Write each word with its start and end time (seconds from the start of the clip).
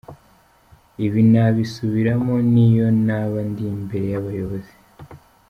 Ibi 1.05 1.21
nabisubiramo 1.31 2.33
n’iyo 2.53 2.87
naba 3.05 3.37
ndi 3.49 3.63
imbere 3.77 4.05
y’abayobozi. 4.13 4.73